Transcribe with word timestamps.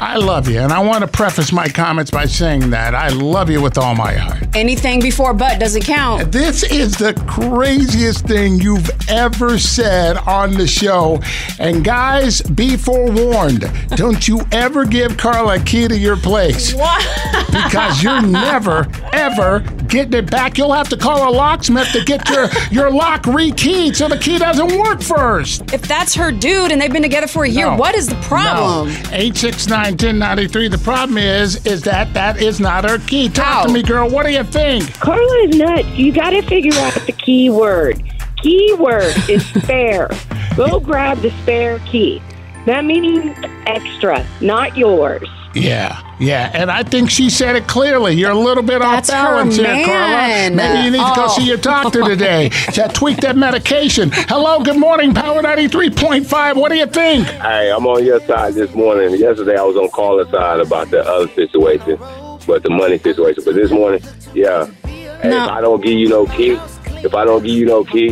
I 0.00 0.16
love 0.16 0.48
you, 0.48 0.60
and 0.60 0.72
I 0.72 0.78
want 0.78 1.02
to 1.02 1.08
preface 1.08 1.52
my 1.52 1.66
comments 1.68 2.10
by 2.12 2.26
saying 2.26 2.70
that 2.70 2.94
I 2.94 3.08
love 3.08 3.50
you 3.50 3.60
with 3.60 3.76
all 3.78 3.96
my 3.96 4.14
heart. 4.14 4.44
Anything 4.54 5.00
before 5.00 5.34
but 5.34 5.58
doesn't 5.58 5.82
count. 5.82 6.30
This 6.30 6.62
is 6.62 6.96
the 6.96 7.14
craziest 7.26 8.24
thing 8.24 8.60
you've 8.60 8.88
ever 9.08 9.58
said 9.58 10.16
on 10.18 10.52
the 10.54 10.68
show. 10.68 11.20
And 11.58 11.84
guys, 11.84 12.40
be 12.42 12.76
forewarned. 12.76 13.68
Don't 13.96 14.28
you 14.28 14.40
ever 14.52 14.84
give 14.84 15.16
Carla 15.16 15.56
a 15.56 15.60
key 15.60 15.88
to 15.88 15.98
your 15.98 16.16
place. 16.16 16.74
What? 16.74 17.04
Because 17.48 18.00
you're 18.00 18.22
never, 18.26 18.86
ever 19.12 19.60
getting 19.88 20.12
it 20.14 20.30
back. 20.30 20.58
You'll 20.58 20.72
have 20.72 20.88
to 20.90 20.96
call 20.96 21.28
a 21.28 21.32
locksmith 21.32 21.90
to 21.92 22.04
get 22.04 22.28
your, 22.28 22.48
your 22.70 22.90
lock 22.90 23.22
rekeyed 23.24 23.96
so 23.96 24.08
the 24.08 24.18
key 24.18 24.38
doesn't 24.38 24.78
work 24.78 25.00
first. 25.02 25.72
If 25.72 25.82
that's 25.82 26.14
her 26.14 26.30
dude 26.30 26.70
and 26.72 26.80
they've 26.80 26.92
been 26.92 27.02
together 27.02 27.26
for 27.26 27.44
a 27.44 27.48
year, 27.48 27.66
No. 27.66 27.76
what 27.76 27.94
is 27.94 28.06
the 28.06 28.14
problem? 28.22 28.88
No. 28.88 28.98
869 29.12 29.82
1093. 29.92 30.68
The 30.68 30.78
problem 30.78 31.18
is, 31.18 31.64
is 31.66 31.82
that 31.82 32.12
that 32.14 32.40
is 32.40 32.60
not 32.60 32.88
her 32.88 32.98
key. 32.98 33.28
Talk 33.28 33.66
to 33.66 33.72
me, 33.72 33.82
girl. 33.82 34.08
What 34.10 34.26
do 34.26 34.32
you 34.32 34.44
think? 34.44 34.92
Carla 35.00 35.48
is 35.48 35.56
nuts. 35.56 35.88
You 35.88 36.12
got 36.12 36.30
to 36.30 36.42
figure 36.42 36.72
out 36.74 36.94
the 37.06 37.12
key 37.12 37.50
word. 37.50 38.02
Key 38.42 38.74
word 38.78 39.14
is 39.28 39.44
spare. 39.62 40.08
Go 40.56 40.78
grab 40.80 41.18
the 41.20 41.30
spare 41.42 41.78
key. 41.80 42.22
That 42.66 42.84
meaning 42.84 43.34
extra, 43.66 44.26
not 44.40 44.76
yours. 44.76 45.26
Yeah, 45.54 46.00
yeah, 46.18 46.50
and 46.54 46.70
I 46.70 46.82
think 46.82 47.10
she 47.10 47.30
said 47.30 47.56
it 47.56 47.66
clearly. 47.66 48.14
You're 48.14 48.30
a 48.32 48.38
little 48.38 48.62
bit 48.62 48.80
That's 48.80 49.08
off 49.10 49.16
her 49.16 49.34
balance 49.36 49.56
here. 49.56 49.66
Carla. 49.86 50.50
Maybe 50.54 50.84
you 50.84 50.90
need 50.90 50.98
to 50.98 51.14
go 51.14 51.26
Oh. 51.26 51.34
see 51.36 51.46
your 51.46 51.56
doctor 51.58 52.02
today. 52.02 52.48
to 52.74 52.88
tweak 52.92 53.18
that 53.18 53.36
medication. 53.36 54.10
Hello, 54.12 54.60
good 54.62 54.78
morning, 54.78 55.14
Power 55.14 55.42
93.5. 55.42 56.56
What 56.56 56.70
do 56.70 56.76
you 56.76 56.86
think? 56.86 57.26
Hey, 57.26 57.70
I'm 57.70 57.86
on 57.86 58.04
your 58.04 58.20
side 58.20 58.54
this 58.54 58.74
morning. 58.74 59.14
Yesterday 59.18 59.56
I 59.56 59.62
was 59.62 59.76
on 59.76 59.88
caller 59.90 60.28
side 60.30 60.60
about 60.60 60.90
the 60.90 61.00
other 61.06 61.28
situation, 61.34 61.98
but 62.46 62.62
the 62.62 62.70
money 62.70 62.98
situation. 62.98 63.42
But 63.44 63.54
this 63.54 63.70
morning, 63.70 64.00
yeah. 64.34 64.66
Hey, 64.86 65.28
No. 65.30 65.44
if 65.44 65.50
I 65.50 65.60
don't 65.60 65.80
give 65.82 65.92
you 65.98 66.08
no 66.08 66.26
key, 66.26 66.58
if 67.04 67.14
I 67.14 67.24
don't 67.24 67.42
give 67.44 67.54
you 67.54 67.66
no 67.66 67.84
key, 67.84 68.10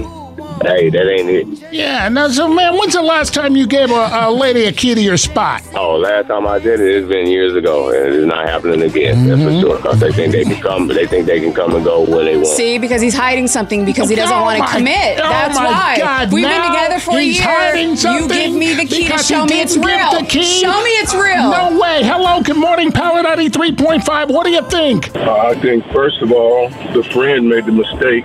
hey, 0.63 0.91
that 0.91 1.11
ain't 1.11 1.29
it. 1.31 1.73
Yeah, 1.73 2.09
now, 2.09 2.29
so 2.29 2.49
man, 2.49 2.77
when's 2.79 2.95
the 2.95 3.03
last 3.03 3.35
time 3.35 3.57
you 3.57 3.67
gave 3.67 3.91
a, 3.91 4.09
a 4.13 4.31
lady 4.31 4.65
a 4.65 4.73
key 4.73 4.95
to 4.95 5.01
your 5.01 5.17
spot? 5.17 5.63
Oh, 5.75 5.97
last 5.97 6.29
time 6.29 6.47
I 6.47 6.59
did 6.59 6.81
it, 6.81 6.95
it's 6.95 7.09
been 7.09 7.27
years 7.27 7.55
ago, 7.55 7.91
and 7.91 8.15
it's 8.15 8.27
not 8.27 8.49
happening 8.49 8.83
again. 8.83 9.27
That's 9.29 9.37
Mm-hmm. 9.37 9.61
for 9.61 9.67
sure. 9.67 9.79
Cause 9.79 10.01
they 10.01 10.13
think 10.13 10.33
they 10.33 10.45
can 10.45 10.61
come, 10.63 10.89
they 10.89 11.07
think 11.07 11.27
they 11.27 11.41
can 11.41 11.53
come 11.53 11.75
and 11.75 11.85
go 11.85 12.01
when 12.03 12.25
they 12.25 12.37
want. 12.37 12.49
See, 12.49 12.79
because 12.79 13.01
he's 13.03 13.15
hiding 13.15 13.47
something 13.49 13.85
because 13.85 14.09
he 14.09 14.17
doesn't 14.17 14.35
Oh 14.37 14.43
want 14.43 14.63
to 14.67 14.77
commit. 14.77 15.19
oh 15.21 15.29
That's 15.29 15.57
my 15.57 15.67
why. 15.67 15.97
God, 15.99 16.33
We've 16.33 16.45
been 16.45 16.63
together 16.63 16.99
for 17.01 17.17
a 17.17 17.21
he's 17.21 17.39
year. 17.39 17.47
hiding 17.49 17.91
You 17.91 17.97
something 17.97 18.29
give 18.29 18.55
me 18.55 18.75
the 18.75 18.85
key 18.87 19.05
to 19.05 19.11
because 19.11 19.27
show 19.27 19.45
me 19.45 19.61
it's 19.61 19.75
didn't 19.75 19.87
give 19.89 19.97
real. 20.01 20.21
the 20.21 20.27
key? 20.27 20.43
Show 20.43 20.83
me 20.83 20.91
it's 21.03 21.15
real. 21.15 21.51
No 21.51 21.79
way. 21.81 22.03
Hello, 22.03 22.43
good 22.43 22.57
morning, 22.57 22.91
Power 22.93 23.23
93.5. 23.23 24.33
What 24.33 24.45
do 24.47 24.51
you 24.51 24.63
think? 24.71 25.15
Uh, 25.15 25.37
I 25.49 25.61
think, 25.61 25.85
first 25.93 26.23
of 26.23 26.33
all, 26.33 26.69
the 26.95 27.05
friend 27.13 27.49
made 27.49 27.67
the 27.67 27.73
mistake 27.73 28.25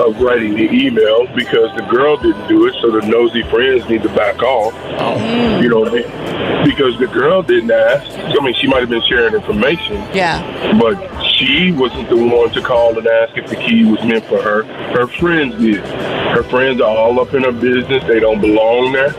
of 0.00 0.20
writing 0.20 0.54
the 0.54 0.70
email 0.72 1.26
because 1.34 1.49
the 1.50 1.86
girl 1.90 2.16
didn't 2.16 2.46
do 2.48 2.66
it, 2.66 2.74
so 2.80 2.90
the 2.90 3.06
nosy 3.06 3.42
friends 3.44 3.88
need 3.88 4.02
to 4.02 4.08
back 4.10 4.42
off. 4.42 4.72
Oh. 4.98 5.60
You 5.60 5.68
know 5.68 5.80
what 5.80 5.88
I 5.92 5.94
mean? 5.96 6.64
Because 6.64 6.98
the 6.98 7.06
girl 7.06 7.42
didn't 7.42 7.70
ask. 7.70 8.06
I 8.18 8.44
mean, 8.44 8.54
she 8.54 8.66
might 8.66 8.80
have 8.80 8.88
been 8.90 9.02
sharing 9.08 9.34
information, 9.34 9.96
Yeah. 10.14 10.78
but 10.80 10.96
she 11.24 11.72
wasn't 11.72 12.08
the 12.08 12.16
one 12.16 12.50
to 12.50 12.60
call 12.62 12.96
and 12.98 13.06
ask 13.06 13.36
if 13.36 13.48
the 13.48 13.56
key 13.56 13.84
was 13.84 14.02
meant 14.04 14.24
for 14.26 14.40
her. 14.42 14.62
Her 14.92 15.06
friends 15.06 15.56
did. 15.56 15.80
Her 15.80 16.42
friends 16.44 16.80
are 16.80 16.88
all 16.96 17.18
up 17.20 17.34
in 17.34 17.42
her 17.44 17.52
business. 17.52 18.04
They 18.04 18.20
don't 18.20 18.40
belong 18.40 18.92
there. 18.92 19.10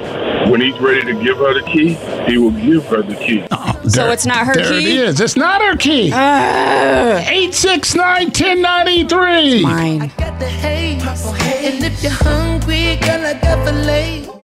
When 0.50 0.60
he's 0.62 0.78
ready 0.80 1.02
to 1.02 1.14
give 1.24 1.38
her 1.38 1.54
the 1.54 1.62
key, 1.66 1.94
he 2.30 2.38
will 2.38 2.52
give 2.52 2.86
her 2.88 3.02
the 3.02 3.16
key. 3.16 3.46
Oh, 3.52 3.80
so 3.88 4.12
it's 4.12 4.26
not 4.26 4.46
her 4.48 4.54
there 4.56 4.70
key? 4.70 5.00
it 5.00 5.00
is. 5.10 5.20
It's 5.20 5.36
not 5.36 5.62
her 5.62 5.76
key. 5.78 6.12
Ugh. 6.14 7.24
869 7.28 8.26
1093. 8.28 9.62
Mine. 9.64 10.12
And 10.44 11.84
if 11.84 12.02
you're 12.02 12.12
hungry, 12.12 12.96
girl, 12.98 13.26
I 13.26 13.34
got. 13.34 13.61